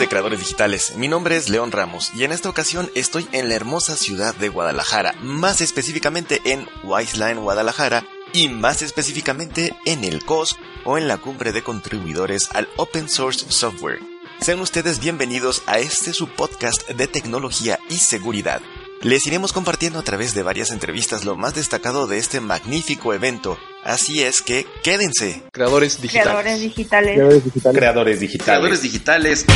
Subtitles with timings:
[0.00, 3.54] de Creadores Digitales, mi nombre es León Ramos y en esta ocasión estoy en la
[3.54, 10.56] hermosa ciudad de Guadalajara, más específicamente en Wiseline, Guadalajara y más específicamente en el COS
[10.86, 14.00] o en la cumbre de contribuidores al Open Source Software.
[14.40, 18.62] Sean ustedes bienvenidos a este su podcast de tecnología y seguridad.
[19.02, 23.56] Les iremos compartiendo a través de varias entrevistas lo más destacado de este magnífico evento,
[23.82, 25.42] así es que quédense.
[25.52, 26.22] Creadores digitales.
[26.22, 27.14] Creadores digitales.
[27.14, 28.44] Creadores digitales.
[28.44, 29.46] Creadores digitales.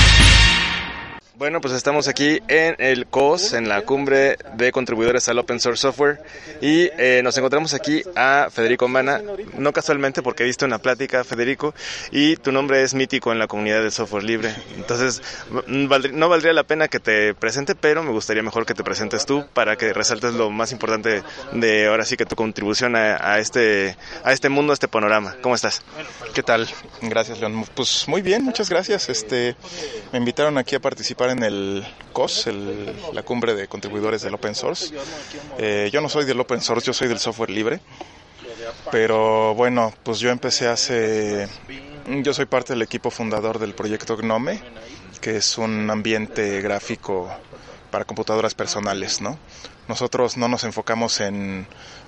[1.36, 5.82] Bueno, pues estamos aquí en el COS, en la cumbre de contribuidores al Open Source
[5.82, 6.22] Software,
[6.60, 9.20] y eh, nos encontramos aquí a Federico Mana,
[9.58, 11.74] no casualmente porque he visto una plática, Federico,
[12.12, 14.54] y tu nombre es mítico en la comunidad de software libre.
[14.76, 15.22] Entonces,
[15.66, 19.26] mm, no valdría la pena que te presente, pero me gustaría mejor que te presentes
[19.26, 23.40] tú para que resaltes lo más importante de ahora sí que tu contribución a, a
[23.40, 25.34] este, a este mundo, a este panorama.
[25.42, 25.82] ¿Cómo estás?
[26.32, 26.68] ¿Qué tal?
[27.02, 27.64] Gracias, León.
[27.74, 29.08] Pues muy bien, muchas gracias.
[29.08, 29.56] Este,
[30.12, 32.48] me invitaron aquí a participar en el COS,
[33.12, 34.94] la cumbre de contribuidores del Open Source.
[35.58, 37.80] Eh, yo no soy del Open Source, yo soy del software libre.
[38.90, 41.48] Pero bueno, pues yo empecé hace...
[42.06, 44.60] Yo soy parte del equipo fundador del proyecto Gnome,
[45.20, 47.30] que es un ambiente gráfico
[47.90, 49.38] para computadoras personales, ¿no?
[49.88, 51.66] Nosotros no nos enfocamos en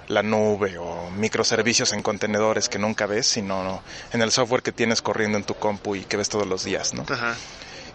[0.08, 5.02] la nube o microservicios en contenedores que nunca ves, sino en el software que tienes
[5.02, 7.04] corriendo en tu compu y que ves todos los días, ¿no?
[7.08, 7.36] Ajá.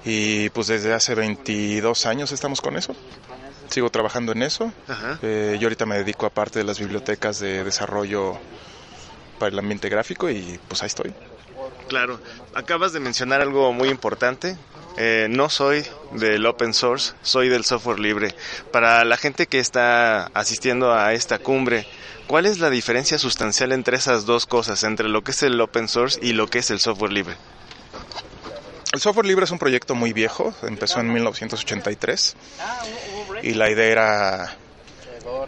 [0.03, 2.95] Y pues desde hace 22 años estamos con eso.
[3.69, 4.73] Sigo trabajando en eso.
[4.87, 5.19] Ajá.
[5.21, 8.37] Eh, yo ahorita me dedico a parte de las bibliotecas de desarrollo
[9.39, 11.13] para el ambiente gráfico y pues ahí estoy.
[11.87, 12.19] Claro,
[12.53, 14.57] acabas de mencionar algo muy importante.
[14.97, 18.35] Eh, no soy del open source, soy del software libre.
[18.71, 21.87] Para la gente que está asistiendo a esta cumbre,
[22.27, 25.87] ¿cuál es la diferencia sustancial entre esas dos cosas, entre lo que es el open
[25.87, 27.35] source y lo que es el software libre?
[28.91, 32.35] El software libre es un proyecto muy viejo, empezó en 1983
[33.41, 34.57] y la idea era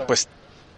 [0.07, 0.29] pues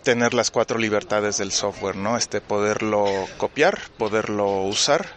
[0.02, 2.18] tener las cuatro libertades del software, ¿no?
[2.18, 3.06] Este poderlo
[3.38, 5.08] copiar, poderlo usar,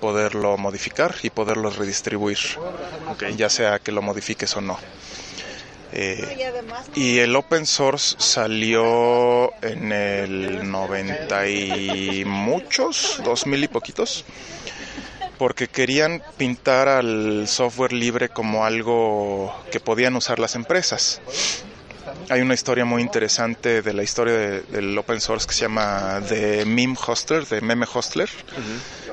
[0.00, 2.38] poderlo modificar y poderlo redistribuir,
[3.36, 4.78] ya sea que lo modifiques o no.
[5.92, 6.52] Eh,
[6.94, 14.24] y el open source salió en el 90 y muchos, 2000 y poquitos
[15.38, 21.20] porque querían pintar al software libre como algo que podían usar las empresas.
[22.30, 26.20] Hay una historia muy interesante de la historia de- del open source que se llama
[26.28, 28.30] The Meme Hostler, de Meme Hostler,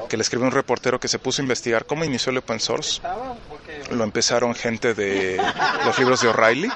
[0.08, 3.02] que le escribió un reportero que se puso a investigar cómo inició el open source.
[3.92, 5.42] Lo empezaron gente de
[5.86, 6.70] los libros de O'Reilly,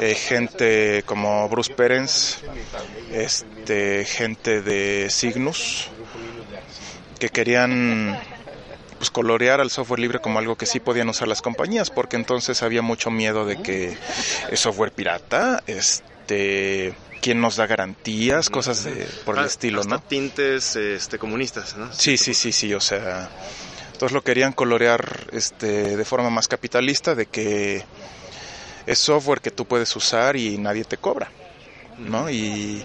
[0.00, 2.38] eh, gente como Bruce Perens,
[3.12, 5.88] este, gente de Cygnus,
[7.18, 8.18] que querían
[9.04, 12.62] pues colorear al software libre como algo que sí podían usar las compañías, porque entonces
[12.62, 13.98] había mucho miedo de que
[14.50, 19.96] es software pirata, este quién nos da garantías, cosas de por el Ah, estilo, hasta
[19.96, 20.00] ¿no?
[20.00, 21.92] tintes este, comunistas, ¿no?
[21.92, 23.28] Sí, sí, sí, sí, o sea,
[23.92, 27.84] entonces lo querían colorear este de forma más capitalista de que
[28.86, 31.30] es software que tú puedes usar y nadie te cobra,
[31.98, 32.30] ¿no?
[32.30, 32.82] Y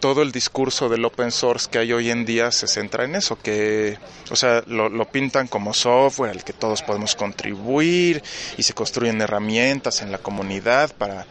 [0.00, 3.38] todo el discurso del open source que hay hoy en día se centra en eso,
[3.38, 3.98] que,
[4.30, 8.22] o sea, lo, lo pintan como software al que todos podemos contribuir
[8.56, 11.26] y se construyen herramientas en la comunidad para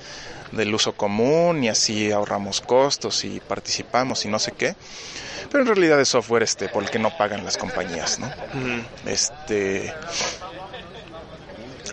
[0.52, 4.76] del uso común y así ahorramos costos y participamos y no sé qué.
[5.52, 8.32] Pero en realidad es software este por el que no pagan las compañías, ¿no?
[9.06, 9.94] Este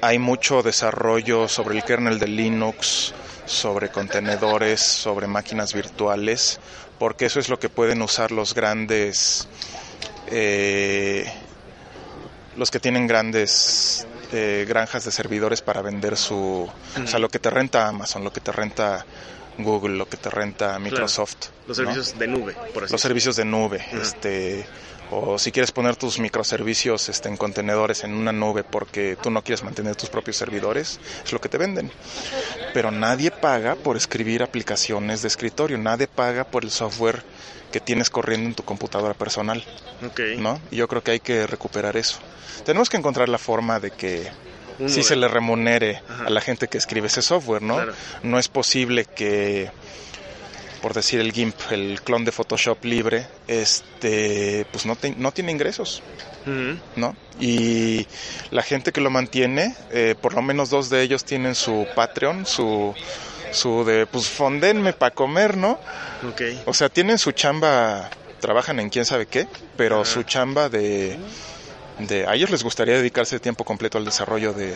[0.02, 3.14] hay mucho desarrollo sobre el kernel de Linux,
[3.46, 6.60] sobre contenedores, sobre máquinas virtuales,
[6.98, 9.48] porque eso es lo que pueden usar los grandes,
[10.28, 11.32] eh,
[12.56, 17.38] los que tienen grandes eh, granjas de servidores para vender su, o sea, lo que
[17.38, 19.06] te renta Amazon, lo que te renta
[19.58, 21.50] Google, lo que te renta Microsoft.
[21.66, 21.84] Los ¿no?
[21.84, 24.66] servicios de nube, por así los servicios de nube, este
[25.10, 29.42] o si quieres poner tus microservicios este, en contenedores en una nube porque tú no
[29.42, 31.90] quieres mantener tus propios servidores, es lo que te venden.
[32.74, 37.22] Pero nadie paga por escribir aplicaciones de escritorio, nadie paga por el software
[37.72, 39.64] que tienes corriendo en tu computadora personal.
[40.38, 40.60] ¿no?
[40.70, 42.18] Y yo creo que hay que recuperar eso.
[42.64, 44.28] Tenemos que encontrar la forma de que
[44.78, 46.24] Un sí se le remunere Ajá.
[46.24, 47.74] a la gente que escribe ese software, ¿no?
[47.76, 47.92] Claro.
[48.22, 49.70] No es posible que
[50.86, 55.50] por decir el GIMP, el clon de Photoshop libre, este, pues no, te- no tiene
[55.50, 56.00] ingresos.
[56.94, 57.16] ¿no?
[57.40, 58.06] Y
[58.52, 62.46] la gente que lo mantiene, eh, por lo menos dos de ellos tienen su Patreon,
[62.46, 62.94] su,
[63.50, 65.72] su de, pues fondenme para comer, ¿no?
[66.30, 66.42] Ok.
[66.66, 68.08] O sea, tienen su chamba,
[68.38, 71.18] trabajan en quién sabe qué, pero su chamba de,
[71.98, 72.28] de...
[72.28, 74.68] A ellos les gustaría dedicarse tiempo completo al desarrollo de,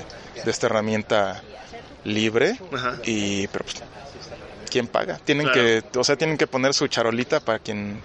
[0.44, 1.40] de esta herramienta
[2.02, 2.96] libre, Ajá.
[3.04, 3.76] y pero pues,
[4.70, 5.18] ¿quién paga?
[5.24, 5.60] Tienen Claro.
[5.92, 8.00] que, o sea, tienen que poner su charolita para quien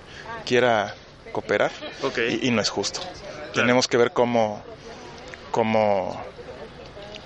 [0.45, 0.93] quiera
[1.31, 1.71] cooperar,
[2.01, 2.17] Ok.
[2.41, 3.01] y, y no es justo.
[3.53, 4.61] Tenemos que ver cómo,
[5.51, 6.21] cómo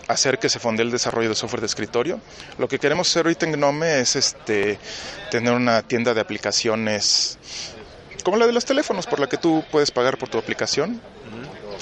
[0.07, 2.19] hacer que se fonde el desarrollo de software de escritorio.
[2.57, 4.80] Lo que queremos hacer ahorita en Gnome es este
[5.31, 7.38] tener una tienda de aplicaciones
[8.24, 11.01] como la de los teléfonos, por la que tú puedes pagar por tu aplicación.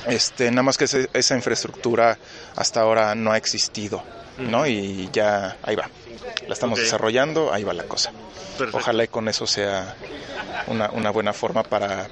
[0.05, 2.17] Este, nada más que ese- esa infraestructura
[2.55, 4.03] hasta ahora no ha existido,
[4.37, 4.65] ¿no?
[4.67, 5.89] Y ya ahí va.
[6.47, 8.11] La estamos desarrollando, ahí va la cosa.
[8.57, 8.77] Perfecto.
[8.77, 9.95] Ojalá y con eso sea
[10.67, 12.07] una, una buena forma para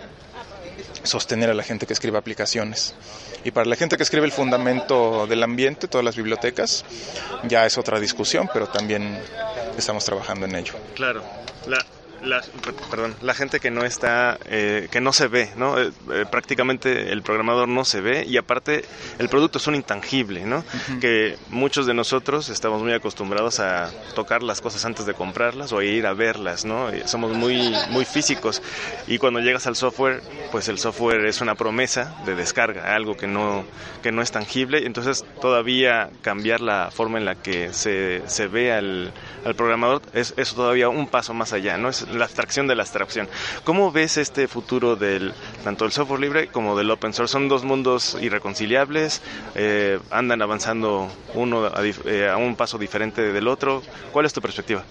[1.03, 2.95] sostener a la gente que escribe aplicaciones.
[3.43, 6.83] Y para la gente que escribe el fundamento del ambiente, todas las bibliotecas,
[7.43, 9.19] ya es otra discusión, pero también
[9.77, 10.73] estamos trabajando en ello.
[10.95, 11.23] Claro.
[11.67, 11.77] La,
[12.25, 15.79] la- per- perdón, la gente que no está, eh, que no se ve, ¿no?
[15.79, 18.83] Eh, eh, prácticamente el programador no se ve y aparte
[19.19, 20.63] el producto es un intangible, ¿no?
[20.99, 25.79] Que muchos de nosotros estamos muy acostumbrados a tocar las cosas antes de comprarlas o
[25.79, 26.89] a ir a verlas, ¿no?
[26.89, 28.61] Eh, Somos muy, muy físicos
[29.07, 33.27] y cuando llegas al software, pues el software es una promesa de descarga, algo que
[33.27, 33.65] no,
[34.01, 38.71] que no es tangible, entonces todavía cambiar la forma en la que se, se ve
[38.71, 39.13] al,
[39.45, 41.89] al programador es, es todavía un paso más allá, ¿no?
[41.89, 43.27] Es la abstracción de la abstracción.
[43.63, 45.33] ¿Cómo ves este futuro del
[45.63, 47.31] tanto del software libre como del open source?
[47.31, 49.21] ¿Son dos mundos irreconciliables?
[49.55, 53.81] Eh, ¿Andan avanzando uno a, eh, a un paso diferente del otro?
[54.11, 54.83] ¿Cuál es tu perspectiva?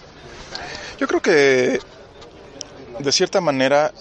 [0.99, 1.79] Yo creo que
[2.99, 3.91] de cierta manera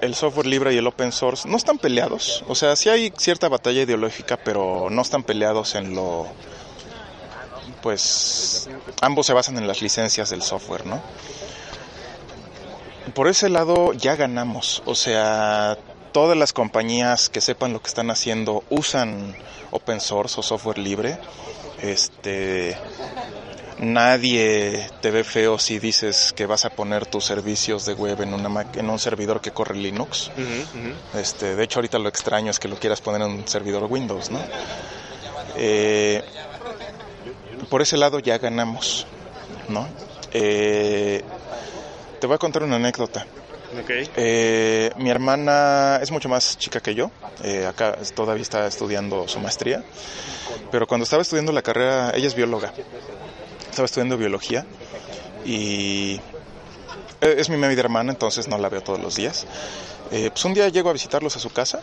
[0.00, 2.44] el software libre y el open source no están peleados.
[2.48, 6.26] O sea, sí hay cierta batalla ideológica, pero no están peleados en lo...
[7.82, 8.68] Pues
[9.00, 11.02] ambos se basan en las licencias del software, ¿no?
[13.14, 14.82] Por ese lado ya ganamos.
[14.84, 15.78] O sea,
[16.12, 19.34] todas las compañías que sepan lo que están haciendo usan
[19.70, 21.18] open source o software libre.
[21.82, 22.76] Este,
[23.78, 28.32] Nadie te ve feo si dices que vas a poner tus servicios de web en,
[28.32, 30.30] una en un servidor que corre Linux.
[31.14, 34.30] Este, de hecho, ahorita lo extraño es que lo quieras poner en un servidor Windows,
[34.30, 34.40] ¿no?
[35.56, 36.22] Eh,
[37.68, 39.06] por ese lado ya ganamos,
[39.68, 39.86] ¿no?
[40.32, 41.22] Eh,
[42.20, 43.26] te voy a contar una anécdota.
[43.80, 43.90] Ok.
[44.16, 47.10] Eh, mi hermana es mucho más chica que yo,
[47.42, 49.82] eh, acá todavía está estudiando su maestría,
[50.70, 52.72] pero cuando estaba estudiando la carrera, ella es bióloga,
[53.68, 54.64] estaba estudiando biología
[55.44, 56.20] y
[57.20, 59.46] eh, es mi media hermana, entonces no la veo todos los días.
[60.12, 61.80] Eh, pues un día llego a visitarlos a su casa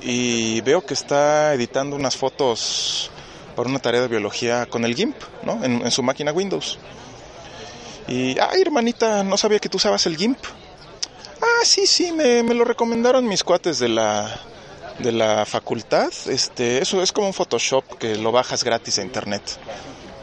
[0.00, 3.10] y veo que está editando unas fotos
[3.54, 5.62] para una tarea de biología con el GIMP, ¿no?
[5.62, 6.78] En, en su máquina Windows.
[8.08, 10.38] Y, ay, hermanita, no sabía que tú usabas el GIMP.
[11.40, 14.40] Ah, sí, sí, me, me lo recomendaron mis cuates de la,
[14.98, 16.08] de la facultad.
[16.26, 19.42] Este, eso es como un Photoshop que lo bajas gratis a internet.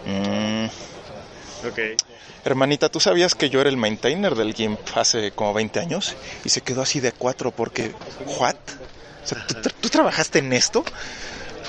[0.06, 0.66] Mm,
[1.68, 1.80] Ok.
[2.44, 6.16] hermanita, ¿tú sabías que yo era el maintainer del GIMP hace como 20 años?
[6.44, 7.94] Y se quedó así de cuatro porque,
[8.40, 8.56] ¿what?
[9.24, 10.84] O sea, ¿tú, tra- tú trabajaste en esto?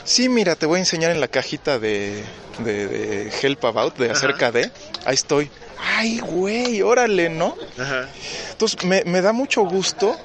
[0.04, 2.24] Sí, mira, te voy a enseñar en la cajita de,
[2.58, 4.70] de, de Help About, de acerca de.
[5.06, 5.50] Ahí estoy.
[5.78, 7.56] Ay, güey, órale, ¿no?
[7.78, 8.08] Ajá.
[8.52, 10.16] Entonces, me, me da mucho gusto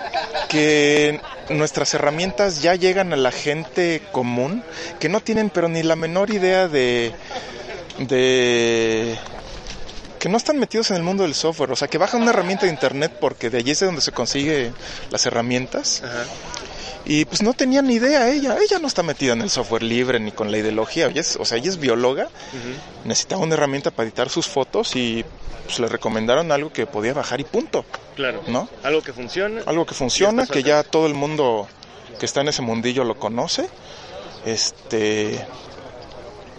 [0.49, 4.63] que nuestras herramientas ya llegan a la gente común,
[4.99, 7.13] que no tienen pero ni la menor idea de...
[7.99, 9.17] de
[10.19, 12.67] que no están metidos en el mundo del software, o sea, que bajan una herramienta
[12.67, 14.71] de internet porque de allí es de donde se consigue
[15.09, 16.03] las herramientas.
[16.05, 16.25] Ajá.
[17.05, 20.19] Y pues no tenía ni idea ella, ella no está metida en el software libre
[20.19, 22.29] ni con la ideología, ella es- o sea, ella es bióloga,
[23.05, 25.25] necesitaba una herramienta para editar sus fotos y
[25.65, 28.43] pues le recomendaron algo que podía bajar y punto, Claro.
[28.47, 28.69] ¿no?
[28.83, 29.61] Algo que funciona.
[29.65, 31.67] Algo que funciona, que ya todo el mundo
[32.19, 33.67] que está en ese mundillo lo conoce.
[34.45, 35.45] Este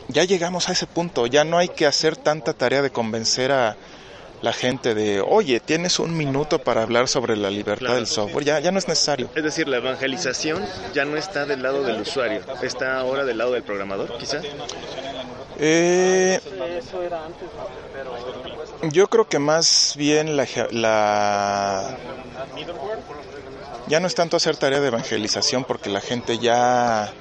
[0.08, 3.76] ya llegamos a ese punto, ya no hay que hacer tanta tarea de convencer a
[4.42, 7.94] la gente de, "Oye, tienes un minuto para hablar sobre la libertad Claro.
[7.96, 9.30] del software." Ya ya no es necesario.
[9.34, 13.52] Es decir, la evangelización ya no está del lado del usuario, está ahora del lado
[13.52, 14.40] del programador, quizá.
[15.58, 16.40] Eh,
[18.90, 21.96] yo creo que más bien la, la-
[23.86, 27.12] ya no es tanto hacer tarea de evangelización porque la gente ya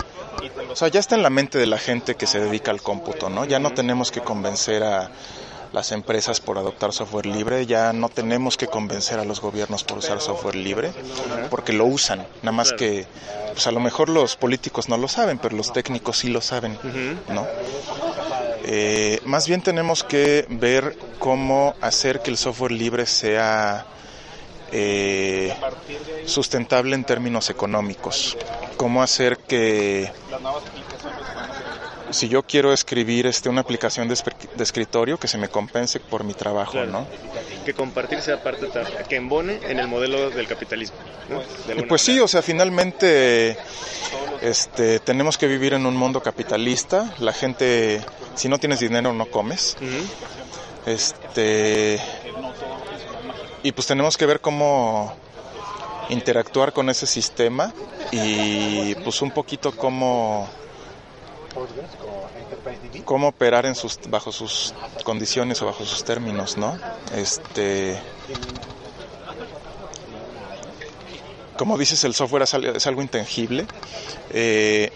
[0.72, 3.30] o sea ya está en la mente de la gente que se dedica al cómputo
[3.30, 5.12] no ya no tenemos que convencer a,
[5.74, 10.00] las empresas por adoptar software libre, ya no tenemos que convencer a los gobiernos por
[10.00, 10.92] usar software libre,
[11.50, 13.06] porque lo usan, nada más que
[13.54, 16.78] pues a lo mejor los políticos no lo saben, pero los técnicos sí lo saben,
[17.30, 17.48] ¿no?
[18.64, 23.86] Eh, más bien tenemos que ver cómo hacer que el software libre sea
[24.72, 25.54] eh,
[26.26, 28.38] sustentable en términos económicos,
[28.78, 30.12] cómo hacer que
[32.12, 34.16] si yo quiero escribir este una aplicación de,
[34.60, 37.08] escritorio que se me compense por mi trabajo, ¿no?
[37.66, 38.68] Que compartir sea parte
[39.08, 40.98] que embone en el modelo del capitalismo.
[41.88, 43.58] pues sí, o sea, finalmente
[44.42, 47.14] este tenemos que vivir en un mundo capitalista.
[47.20, 48.02] La gente,
[48.36, 49.78] si no tienes dinero, no comes.
[50.86, 52.00] Este
[53.64, 55.14] y pues tenemos que ver cómo
[56.10, 57.74] interactuar con ese sistema
[58.12, 60.50] y pues un poquito cómo
[63.06, 66.78] cómo operar en sus, bajo sus condiciones o bajo sus términos, ¿no?
[67.16, 68.00] Este,
[71.58, 73.66] como dices, el software es algo intangible
[74.32, 74.92] eh,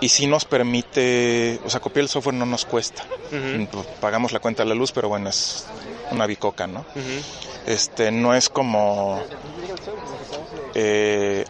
[0.00, 3.04] y si nos permite, o sea, copiar el software no nos cuesta.
[3.30, 5.66] Pues, pagamos la cuenta de la luz, pero bueno, es
[6.10, 6.84] una bicoca, ¿no?
[7.66, 9.20] Este, no es como
[10.74, 11.44] eh,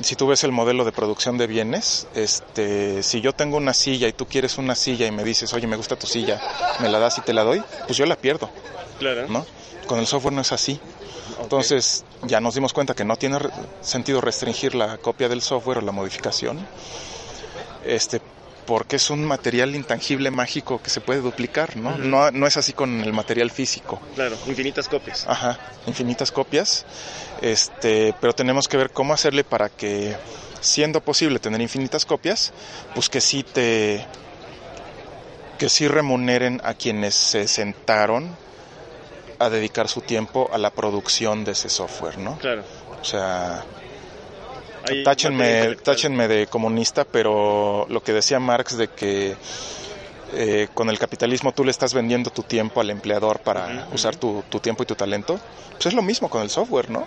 [0.00, 4.08] si tú ves el modelo de producción de bienes, este, si yo tengo una silla
[4.08, 6.40] y tú quieres una silla y me dices, oye, me gusta tu silla,
[6.80, 8.50] me la das y te la doy, pues yo la pierdo.
[8.98, 9.28] Claro.
[9.28, 9.46] ¿No?
[9.86, 10.80] Con el software no es así.
[11.40, 13.38] Entonces, ya nos dimos cuenta que no tiene
[13.80, 16.66] sentido restringir la copia del software o la modificación.
[17.84, 18.20] Este,
[18.66, 21.98] porque es un material intangible mágico que se puede duplicar, ¿no?
[21.98, 24.00] no, no es así con el material físico.
[24.14, 25.26] Claro, infinitas copias.
[25.26, 26.84] Ajá, infinitas copias.
[27.40, 30.16] Este, pero tenemos que ver cómo hacerle para que,
[30.60, 32.52] siendo posible tener infinitas copias,
[32.94, 34.06] pues que sí te
[35.58, 38.36] que sí remuneren a quienes se sentaron
[39.38, 42.36] a dedicar su tiempo a la producción de ese software, ¿no?
[42.38, 42.64] Claro.
[43.00, 43.64] O sea,
[45.04, 49.36] táchenme, de comunista, pero lo que decía Marx de que
[50.34, 54.42] eh, con el capitalismo tú le estás vendiendo tu tiempo al empleador para usar tu,
[54.62, 55.38] tiempo y tu talento,
[55.72, 57.06] pues es lo mismo con el software, ¿no?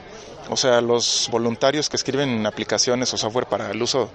[0.49, 4.11] O sea, los voluntarios que escriben aplicaciones o software para el uso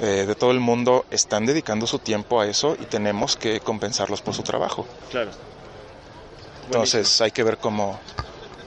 [0.00, 4.20] eh, de todo el mundo están dedicando su tiempo a eso y tenemos que compensarlos
[4.20, 4.86] por su trabajo.
[5.10, 5.30] Claro.
[6.66, 7.98] Entonces hay que ver cómo,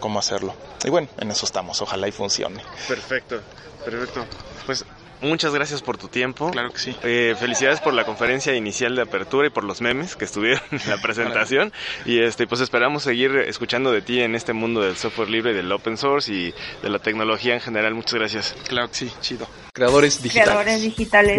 [0.02, 0.54] cómo hacerlo.
[0.84, 2.62] Y bueno, en eso estamos, ojalá y funcione.
[2.90, 3.40] Perfecto.
[3.86, 4.26] Perfecto.
[4.66, 4.86] Pues
[5.22, 6.52] muchas gracias por tu tiempo.
[6.52, 6.96] Claro que sí.
[7.04, 10.82] Eh, felicidades por la conferencia inicial de apertura y por los memes que estuvieron en
[10.90, 11.72] la presentación.
[12.06, 15.72] Y este, pues esperamos seguir escuchando de ti en este mundo del software libre, del
[15.72, 16.54] open source y
[16.84, 17.94] de la tecnología en general.
[17.94, 18.56] Muchas gracias.
[18.68, 19.48] Claro que sí, chido.
[19.74, 20.46] Creadores digitales.
[20.46, 21.38] Creadores digitales.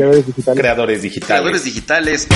[0.61, 1.27] Creadores digitales.
[1.27, 2.29] Creadores digitales.